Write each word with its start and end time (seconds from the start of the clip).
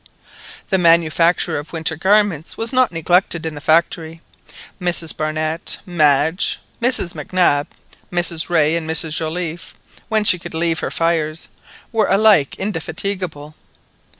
The 0.71 0.79
manufacture 0.79 1.59
of 1.59 1.73
winter 1.73 1.95
garments 1.95 2.57
was 2.57 2.73
not 2.73 2.91
neglected 2.91 3.45
in 3.45 3.53
the 3.53 3.61
factory. 3.61 4.19
Mrs 4.81 5.15
Barnett, 5.15 5.77
Madge, 5.85 6.59
Mrs 6.81 7.13
Mac 7.13 7.31
Nab, 7.31 7.67
Mrs 8.11 8.49
Rae, 8.49 8.75
and 8.75 8.89
Mrs 8.89 9.13
Joliffe—when 9.15 10.23
she 10.23 10.39
could 10.39 10.55
leave 10.55 10.79
her 10.79 10.89
fires—were 10.89 12.07
alike 12.07 12.55
indefatigable. 12.57 13.53